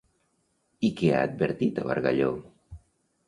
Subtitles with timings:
[0.87, 2.31] I què ha advertit a Bargalló?